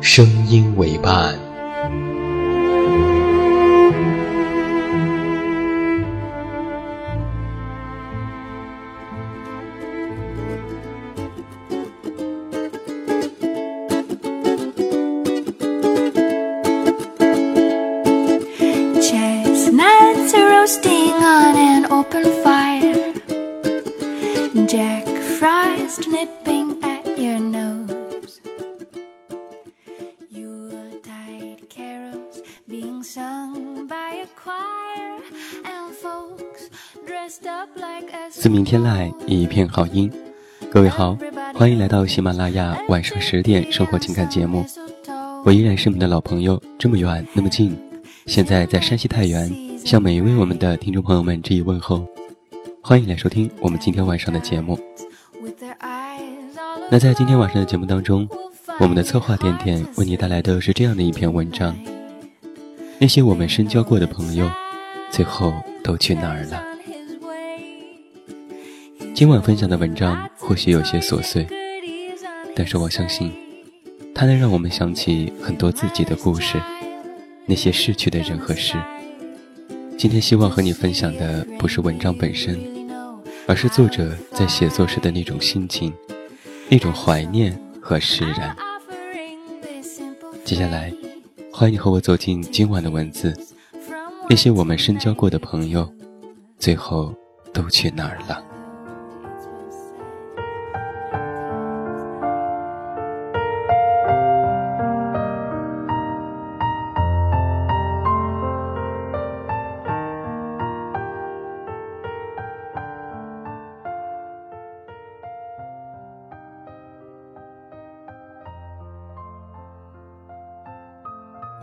[0.00, 1.38] 声音为伴。
[19.00, 23.12] Chestnuts roasting on an open fire.
[24.66, 25.06] Jack
[25.38, 26.39] Frost nipping
[38.41, 40.11] 自明天籁，一片好音。
[40.71, 41.15] 各位好，
[41.53, 44.65] 欢迎来到喜马拉雅晚上十点生活情感节目。
[45.45, 47.77] 我依然是你们的老朋友，这么远那么近。
[48.25, 49.47] 现在在山西太原，
[49.85, 52.03] 向每一位我们的听众朋友们致以问候。
[52.81, 54.75] 欢迎来收听我们今天晚上的节目。
[56.89, 58.27] 那在今天晚上的节目当中，
[58.79, 61.77] 我们的策划点点为你带来的是这样的一篇文章：
[62.97, 64.49] 那些我们深交过的朋友，
[65.11, 65.53] 最后
[65.83, 66.70] 都去哪儿了？
[69.13, 71.45] 今晚分享的文章或许有些琐碎，
[72.55, 73.31] 但是我相信，
[74.15, 76.59] 它能让我们想起很多自己的故事，
[77.45, 78.75] 那些逝去的人和事。
[79.97, 82.59] 今天希望和你分享的不是文章本身，
[83.47, 85.93] 而是作者在写作时的那种心情，
[86.69, 88.55] 那种怀念和释然。
[90.43, 90.91] 接下来，
[91.53, 93.37] 欢迎你和我走进今晚的文字，
[94.29, 95.87] 那些我们深交过的朋友，
[96.57, 97.13] 最后
[97.53, 98.43] 都去哪儿了？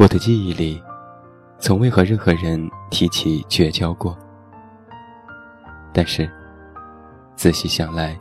[0.09, 0.83] 我的记忆里，
[1.59, 2.59] 从未和任何人
[2.89, 4.17] 提起绝交过。
[5.93, 6.27] 但是，
[7.37, 8.19] 仔细想来，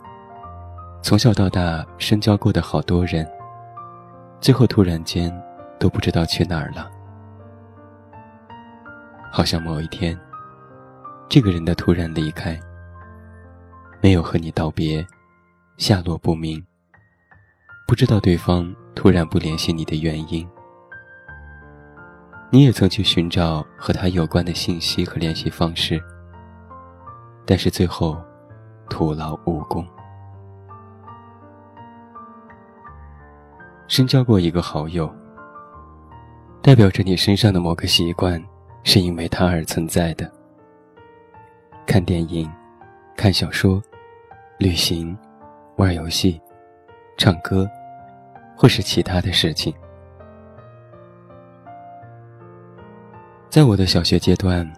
[1.01, 3.25] 从小到大深交过的好多人，
[4.41, 5.33] 最后突然间
[5.79, 6.91] 都不知道去哪儿了。
[9.31, 10.19] 好像某一天，
[11.29, 12.59] 这个人的突然离开，
[14.01, 15.07] 没有和你道别，
[15.77, 16.61] 下落不明，
[17.87, 20.45] 不知道对方突然不联系你的原因。
[22.49, 26.01] 你也曾去寻找和他有关的信息和联系方式，
[27.45, 28.17] 但是最后
[28.89, 29.85] 徒劳无功。
[33.89, 35.13] 深交过一个好友，
[36.61, 38.41] 代表着你身上的某个习惯
[38.83, 40.31] 是因为他而存在的。
[41.85, 42.49] 看电影、
[43.15, 43.81] 看小说、
[44.57, 45.17] 旅行、
[45.75, 46.39] 玩游戏、
[47.17, 47.69] 唱歌，
[48.55, 49.73] 或是其他的事情。
[53.57, 54.71] 在我的小学阶段，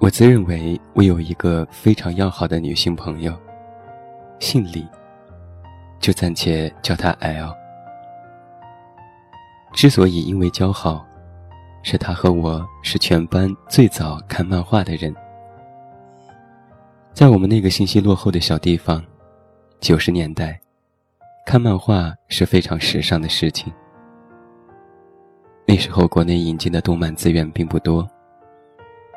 [0.00, 3.38] 我自认为我有一个非常要好的女性朋友，
[4.38, 4.88] 姓李，
[6.00, 7.54] 就暂且叫她 L。
[9.74, 11.06] 之所以因为交好，
[11.82, 15.14] 是她和我是全班最早看漫画的人。
[17.12, 19.04] 在我们那个信息落后的小地方，
[19.80, 20.58] 九十年代，
[21.44, 23.70] 看漫画是非常时尚的事情。
[25.70, 28.08] 那时候国内引进的动漫资源并不多，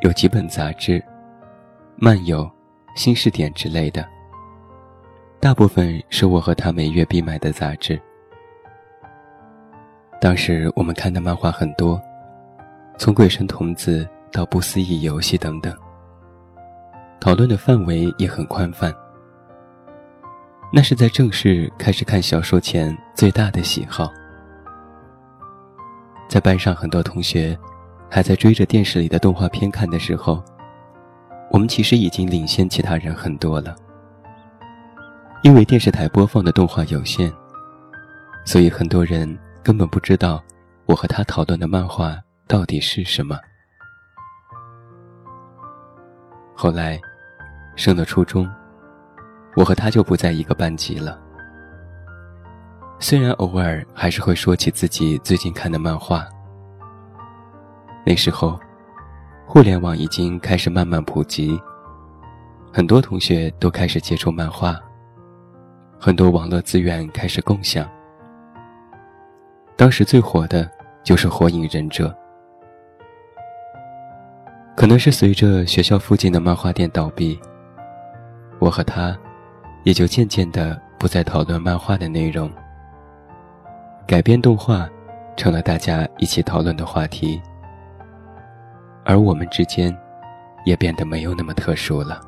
[0.02, 1.02] 有几本杂志、
[1.96, 2.52] 漫友、
[2.94, 4.06] 新视点之类的，
[5.40, 7.98] 大部分是我和他每月必买的杂志。
[10.20, 11.98] 当时我们看的漫画很多，
[12.98, 15.74] 从《鬼神童子》到《不思议游戏》等等，
[17.22, 18.94] 讨论的范围也很宽泛。
[20.74, 24.12] 那是在正式开始看小说前最大的喜好。
[26.32, 27.60] 在班上很多同学
[28.10, 30.42] 还在追着电视里的动画片看的时候，
[31.52, 33.76] 我们其实已经领先其他人很多了。
[35.44, 37.30] 因为电视台播放的动画有限，
[38.46, 40.42] 所以很多人根本不知道
[40.86, 42.18] 我和他讨论的漫画
[42.48, 43.38] 到底是什么。
[46.56, 46.98] 后来，
[47.76, 48.50] 升了初中，
[49.58, 51.20] 我和他就不在一个班级了。
[53.04, 56.24] 虽然偶尔还是会说起自己最近看的漫画。
[58.06, 58.60] 那时候，
[59.48, 61.60] 互联网已经开始慢慢普及，
[62.72, 64.80] 很多同学都开始接触漫画，
[66.00, 67.90] 很多网络资源开始共享。
[69.76, 70.70] 当时最火的
[71.04, 72.08] 就是《火影忍者》，
[74.78, 77.40] 可能是随着学校附近的漫画店倒闭，
[78.60, 79.18] 我和他
[79.84, 82.48] 也就渐渐的不再讨论漫画的内容。
[84.12, 84.90] 改编动画，
[85.38, 87.42] 成了大家一起讨论的话题，
[89.06, 89.98] 而我们之间，
[90.66, 92.20] 也变得没有那么特殊了。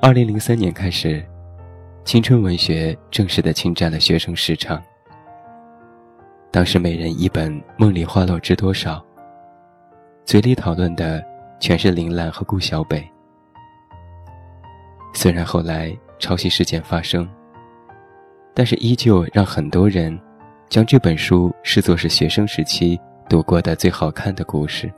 [0.00, 1.22] 二零零三年开始，
[2.04, 4.82] 青春文学正式的侵占了学生市场。
[6.50, 8.94] 当时每人一本《梦里花落知多少》，
[10.24, 11.22] 嘴里讨论的
[11.60, 13.06] 全是林兰和顾小北。
[15.12, 15.94] 虽然后来。
[16.18, 17.28] 抄袭事件发生，
[18.54, 20.18] 但是依旧让很多人
[20.68, 22.98] 将这本书视作是学生时期
[23.28, 24.90] 读过的最好看的故事。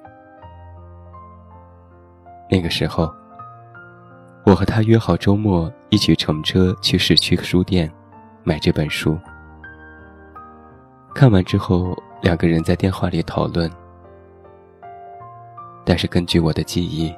[2.50, 3.12] 那个时候，
[4.44, 7.90] 我和他约好周末一起乘车去市区书店
[8.44, 9.18] 买这本书。
[11.14, 13.70] 看完之后，两个人在电话里讨论，
[15.84, 17.12] 但是根据我的记忆，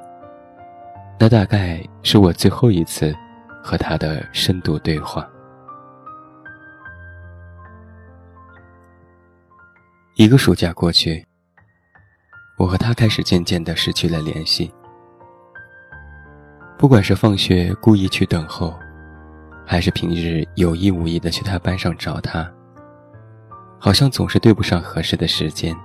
[1.19, 3.15] 那大概是我最后一次。
[3.63, 5.27] 和他的深度对话。
[10.15, 11.25] 一个暑假过去，
[12.57, 14.71] 我和他开始渐渐的失去了联系。
[16.77, 18.77] 不管是放学故意去等候，
[19.65, 22.51] 还是平日有意无意的去他班上找他，
[23.79, 25.75] 好像总是对不上合适的时间。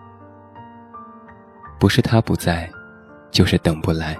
[1.78, 2.70] 不是他不在，
[3.30, 4.18] 就是等不来。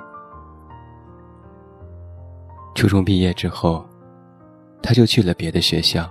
[2.77, 3.83] 初中毕业之后，
[4.83, 6.07] 他就去了别的学校，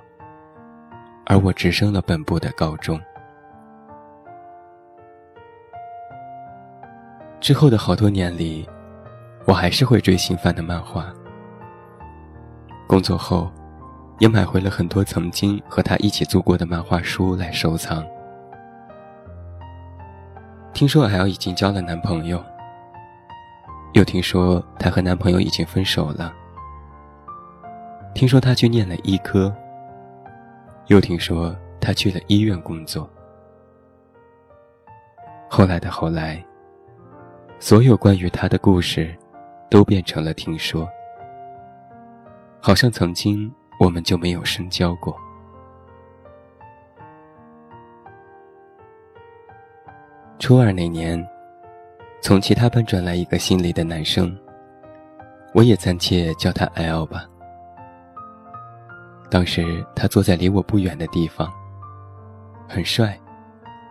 [1.27, 2.99] 而我直升了本部的高中。
[7.39, 8.67] 之后的好多年里，
[9.45, 11.13] 我还是会追新番的漫画。
[12.87, 13.51] 工作后，
[14.17, 18.03] 也买回了很多曾经和他一起租过的漫画书来收藏。
[20.73, 22.43] 听说 L 已经交了男朋友，
[23.93, 26.33] 又听说她和男朋友已经分手了。
[28.15, 29.53] 听说他去念了医科，
[30.87, 33.09] 又听说他去了医院工作。
[35.49, 36.41] 后来的后来，
[37.59, 39.13] 所有关于他的故事，
[39.69, 40.87] 都变成了听说。
[42.61, 45.13] 好像曾经我们就没有深交过。
[50.39, 51.21] 初二那年，
[52.21, 54.33] 从其他班转来一个心里的男生，
[55.53, 57.25] 我也暂且叫他 L 吧。
[59.35, 61.51] 当时他坐在离我不远的地方，
[62.69, 63.19] 很帅，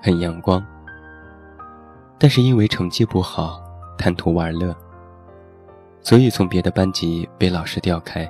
[0.03, 0.65] 很阳光。
[2.19, 3.63] 但是因为成绩不好，
[3.99, 4.75] 贪图玩乐，
[6.01, 8.27] 所以从别的班级被老师调开。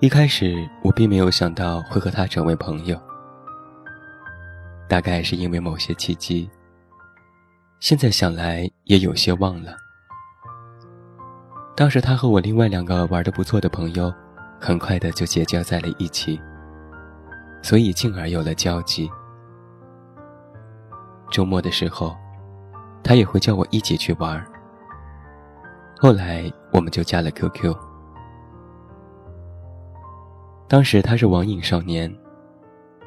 [0.00, 3.00] 一开始我并没有想到会和他成为朋友，
[4.86, 6.50] 大概是因为某些契机。
[7.80, 9.74] 现在想来也有些忘了。
[11.74, 14.12] 当时他和我另外两个玩的不错的朋友。
[14.66, 16.40] 很快的就结交在了一起，
[17.62, 19.10] 所以进而有了交集。
[21.30, 22.16] 周末的时候，
[23.02, 24.42] 他也会叫我一起去玩。
[25.98, 27.76] 后来我们就加了 QQ。
[30.66, 32.10] 当时他是网瘾少年，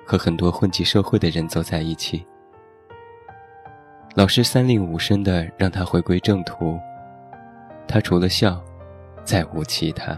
[0.05, 2.23] 和很多混迹社会的人走在一起。
[4.13, 6.77] 老师三令五申的让他回归正途，
[7.87, 8.63] 他除了笑，
[9.23, 10.15] 再无其他。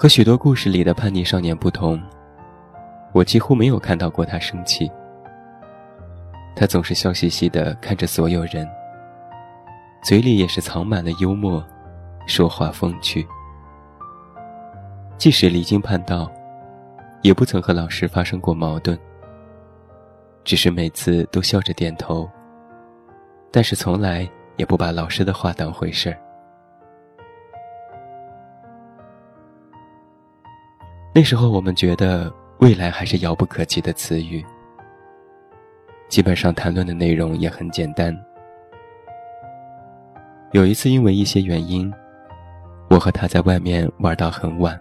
[0.00, 2.02] 和许多故事里的叛逆少年不同，
[3.12, 4.90] 我几乎没有看到过他生气。
[6.56, 8.66] 他总是笑嘻嘻的看着所有人，
[10.02, 11.62] 嘴里也是藏满了幽默，
[12.26, 13.28] 说话风趣。
[15.18, 16.32] 即使离经叛道，
[17.20, 18.98] 也不曾和老师发生过矛盾，
[20.44, 22.26] 只是每次都笑着点头，
[23.50, 24.26] 但是从来
[24.56, 26.16] 也不把老师的话当回事儿。
[31.12, 34.44] 那时候我们觉得未来还是遥不可及的词语，
[36.08, 38.16] 基本上谈论的内容也很简单。
[40.52, 41.92] 有一次因为一些原因，
[42.88, 44.80] 我和他在外面玩到很晚，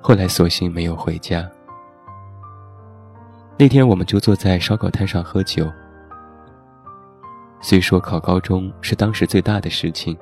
[0.00, 1.48] 后来索性没有回家。
[3.56, 5.70] 那天我们就坐在烧烤摊上喝酒。
[7.60, 10.16] 虽说考高中是当时最大的事情，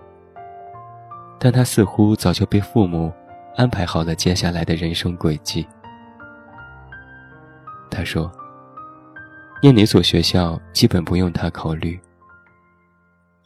[1.38, 3.12] 但他似乎早就被父母
[3.56, 5.66] 安排好了接下来的人生轨迹。
[7.90, 8.30] 他说
[9.62, 11.98] ：“念哪所学校基本不用他考虑，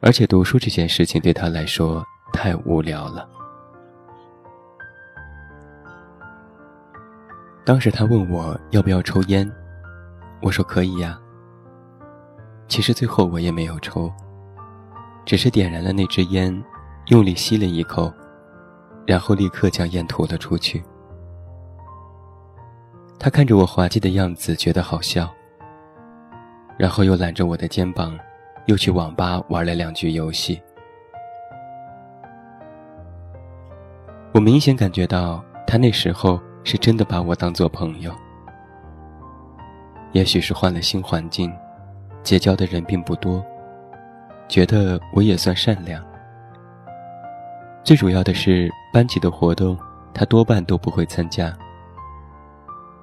[0.00, 3.28] 而且读书这件事情对他来说太无聊了。”
[7.64, 9.48] 当时他问我要不要抽烟。
[10.42, 11.16] 我说可以呀。
[12.66, 14.12] 其实最后我也没有抽，
[15.24, 16.64] 只是点燃了那支烟，
[17.08, 18.12] 用力吸了一口，
[19.10, 20.80] 然后立刻将烟吐了出去。
[23.18, 25.28] 他看着我滑稽的样子，觉得好笑，
[26.78, 28.16] 然后又揽着我的肩膀，
[28.66, 30.62] 又去网吧玩了两局游戏。
[34.32, 38.14] 我明显感觉到他那时候是真的把我当做朋友。
[40.12, 41.52] 也许是换了新环境，
[42.22, 43.44] 结交的人并不多，
[44.46, 46.00] 觉得我也算善良。
[47.82, 49.78] 最主要的是班级的活动，
[50.12, 51.56] 他多半都不会参加，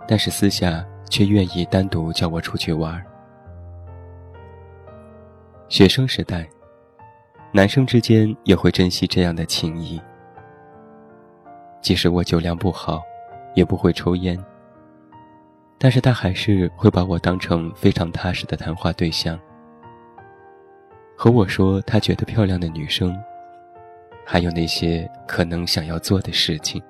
[0.08, 3.02] 但是私下却愿意单独叫我出去玩。
[5.70, 6.48] 学生时代，
[7.52, 10.02] 男生之间也会珍惜这样的情谊。
[11.82, 13.02] 即使我酒量不好，
[13.56, 14.38] 也不会抽烟。
[15.78, 19.40] 但是他还是会把我当成非常踏实的谈话对象，
[21.16, 23.16] 和我说他觉得漂亮的女生，
[24.30, 26.84] 还有那些可能想要做的事情。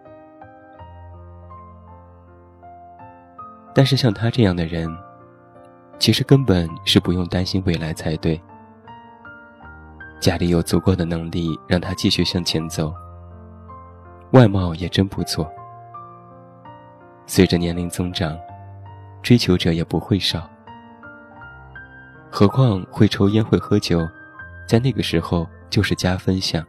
[3.75, 4.89] 但是像他这样的人，
[6.00, 8.41] 其实根本是不用担心未来才对。
[10.20, 12.91] 家里有足够的能力让他继续向前走，
[14.32, 15.48] 外貌也真不错。
[17.27, 18.36] 随着年龄增长。
[19.24, 20.50] 追求者也不会少，
[22.32, 24.08] 何况会抽烟会喝酒，
[24.65, 26.65] 在那个时候就是加分项。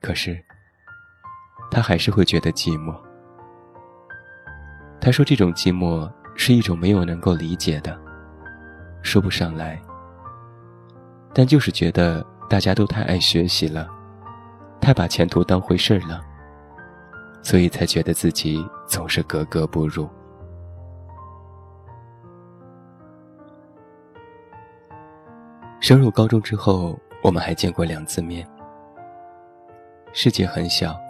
[0.00, 0.42] 可是，
[1.70, 2.96] 他还是会觉得寂寞。
[5.00, 7.98] 他说这种寂寞是一种没有能够理解的，
[9.02, 9.80] 说不上来。
[11.34, 13.88] 但就是觉得大家都太爱学习了，
[14.80, 16.20] 太把前途当回事儿了，
[17.42, 20.08] 所以才觉得自己总是格格不入。
[25.80, 28.46] 升入高中之后，我们还见过两次面。
[30.20, 31.00] 世界很小，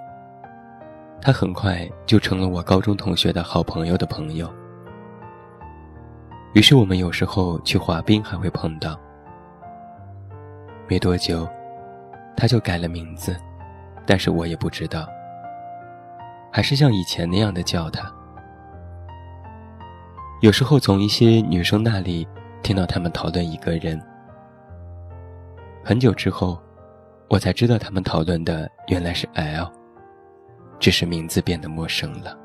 [1.19, 4.53] 他很快就成了我高中同学的好朋友的朋友。
[6.53, 9.01] 于是我们有时候去滑冰还会碰到。
[10.87, 11.49] 没多久，
[12.37, 13.35] 他就改了名字，
[14.05, 15.09] 但是我也不知道，
[16.53, 18.13] 还是像以前那样的叫他。
[20.43, 22.29] 有时候从一些女生那里
[22.63, 23.99] 听到他们讨论一个人。
[25.83, 26.61] 很久之后，
[27.29, 29.71] 我才知道他们讨论的原来是 L，
[30.79, 32.37] 只是名字变得陌生了。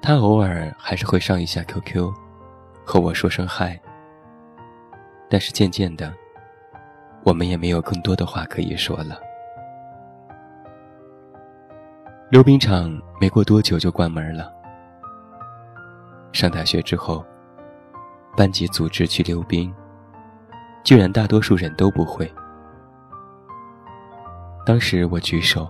[0.00, 2.12] 他偶尔还是会上一下 QQ，
[2.84, 3.78] 和我说声嗨。
[5.28, 6.14] 但是渐渐的，
[7.24, 9.18] 我们也没有更多的话可以说了。
[12.30, 14.52] 溜冰场没过多久就关门了。
[16.32, 17.24] 上大学之后。
[18.36, 19.72] 班级组织去溜冰，
[20.84, 22.30] 居然大多数人都不会。
[24.66, 25.68] 当时我举手，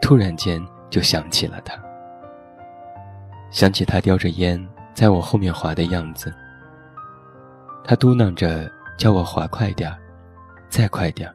[0.00, 1.76] 突然间就想起了他，
[3.50, 6.32] 想起他叼着烟在我后面滑的样子。
[7.84, 9.98] 他嘟囔着叫我滑快点儿，
[10.68, 11.34] 再快点儿。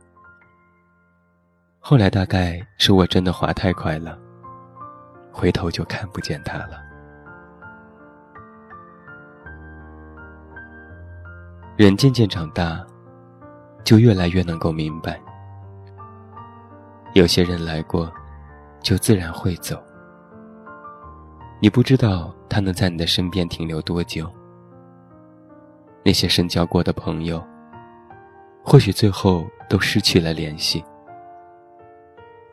[1.80, 4.18] 后来大概是我真的滑太快了，
[5.32, 6.91] 回头就看不见他了。
[11.82, 12.80] 人渐渐长大，
[13.84, 15.20] 就越来越能够明白，
[17.16, 18.14] 有些人来过，
[18.84, 19.82] 就自然会走。
[21.60, 24.32] 你不知道他能在你的身边停留多久。
[26.06, 27.44] 那些深交过的朋友，
[28.64, 30.86] 或许最后都失去了联系，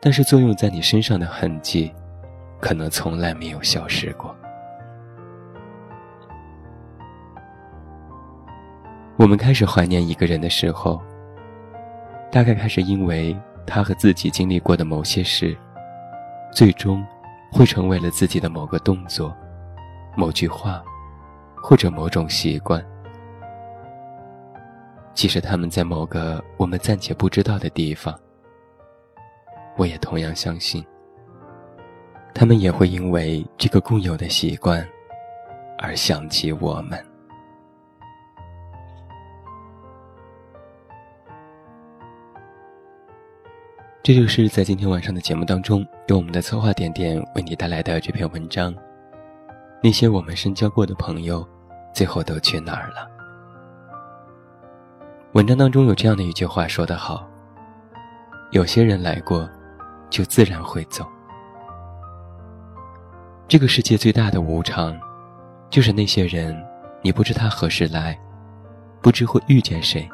[0.01, 1.93] 但是作用在你身上的痕迹，
[2.59, 4.35] 可能从来没有消失过。
[9.19, 11.01] 我们开始怀念一个人的时候，
[12.31, 15.57] 大概开始因为他和自己经历过的某些事，
[16.53, 17.05] 最终
[17.51, 19.35] 会成为了自己的某个动作、
[20.15, 20.81] 某句话，
[21.53, 22.81] 或者某种习惯。
[25.13, 28.17] 即使他们在某个我们暂且不知道的地方，
[29.75, 30.81] 我也同样相信，
[32.33, 34.87] 他们也会因为这个共有的习惯
[35.77, 37.08] 而想起我们。
[44.09, 48.73] 这就是在今天晚上的节目当中，由我们的策划点点为你带来的这篇文章。
[49.83, 51.47] 那些我们深交过的朋友，
[51.93, 53.07] 最后都去哪儿了？
[55.33, 57.29] 文章当中有这样的一句话说得好
[58.49, 59.47] ：“有些人来过，
[60.09, 61.05] 就自然会走。”
[63.47, 64.99] 这个世界最大的无常，
[65.69, 66.59] 就是那些人，
[67.03, 68.19] 你不知他何时来，
[69.03, 70.09] 不知会遇见谁，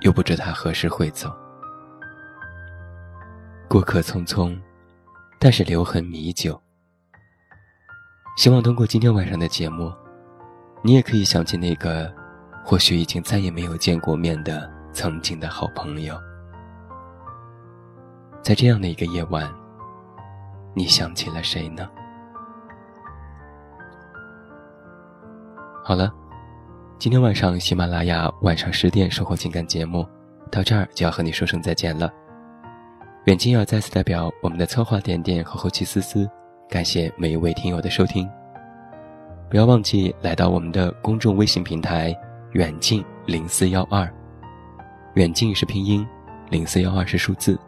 [0.00, 1.30] 又不知他何时会走。
[3.68, 4.58] 过客匆匆，
[5.38, 6.60] 但是留痕弥久。
[8.36, 9.92] 希望通过今天晚上的节目，
[10.82, 12.12] 你也可以想起那个。
[12.66, 16.18] 或许已经再也没有见过面的曾经的好朋友，
[18.40, 19.52] 在这样的一个夜晚，
[20.72, 21.86] 你想起了谁呢？
[25.84, 26.10] 好了，
[26.98, 30.08] 今天晚上喜马拉雅晚上十点生活情感节目
[30.50, 32.10] 到这儿就要和你说声再见了。
[33.24, 36.28] 远近要再次代表我们的策划点点和后期思思，
[36.68, 38.30] 感谢每一位听友的收听。
[39.48, 42.14] 不要忘记来到我们的公众微信平台。
[42.52, 44.08] 远近零四幺二，
[45.14, 46.06] 远近是拼音，
[46.50, 47.58] 零四幺二是数字。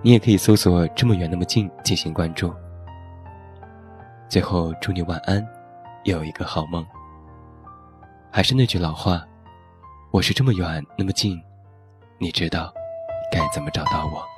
[0.00, 2.54] 你也可以搜索“这么远那么近”进行关注。
[4.28, 5.46] 最后祝你晚安，
[6.04, 6.86] 有一个好梦。
[8.30, 9.26] 还是那句老话，
[10.10, 11.38] 我是这么远那么近，
[12.16, 12.72] 你知道
[13.30, 14.37] 该怎么找到我。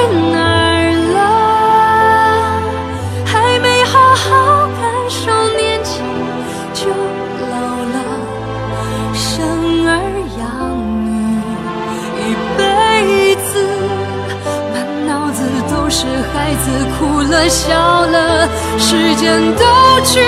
[19.21, 19.63] 间都
[20.03, 20.19] 去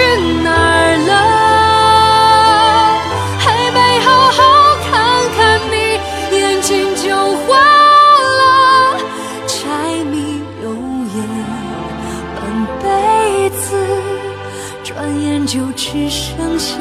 [0.43, 1.12] 哪儿了？
[3.39, 4.39] 还没好好
[4.86, 4.93] 看
[5.36, 5.36] 看
[5.71, 5.75] 你，
[6.38, 7.58] 眼睛就花
[8.38, 8.41] 了。
[9.47, 9.58] 柴
[10.12, 10.13] 米
[10.62, 10.65] 油
[11.15, 11.17] 盐
[12.38, 12.39] 半
[12.84, 13.65] 辈子，
[14.84, 16.77] 转眼就只剩下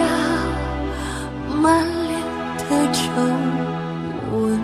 [1.62, 2.20] 满脸
[2.68, 3.00] 的皱
[4.36, 4.60] 纹。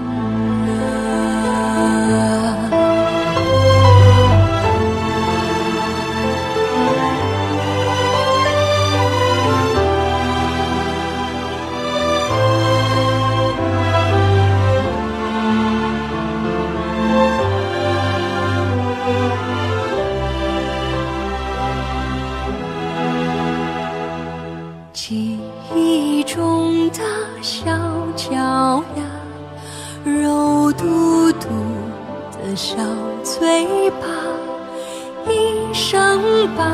[36.19, 36.65] 能把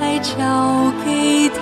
[0.00, 0.34] 爱交
[1.04, 1.60] 给他，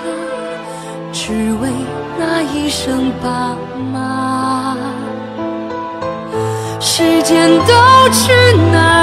[1.11, 1.69] 只为
[2.17, 3.55] 那一声爸
[3.91, 4.77] 妈。
[6.79, 7.73] 时间都
[8.11, 8.31] 去
[8.71, 9.02] 哪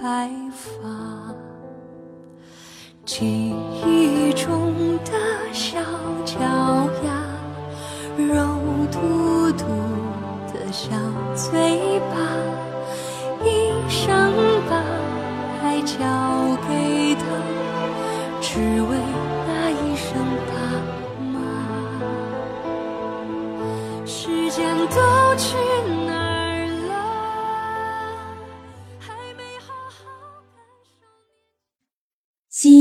[0.00, 0.88] 白发
[3.04, 3.52] 记
[3.84, 4.72] 忆中
[5.04, 5.12] 的
[5.52, 5.80] 小
[6.24, 6.38] 脚
[7.04, 7.10] 丫，
[8.16, 8.46] 肉
[8.92, 9.64] 嘟嘟
[10.52, 10.90] 的小
[11.34, 12.16] 嘴巴，
[13.44, 14.32] 一生
[14.70, 14.76] 把
[15.64, 15.96] 爱交
[16.68, 17.22] 给他，
[18.40, 18.80] 只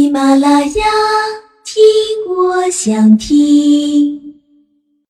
[0.08, 0.86] 喜马拉雅，
[1.65, 1.84] 听
[2.34, 4.27] 我想听。